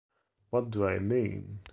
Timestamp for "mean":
0.97-1.59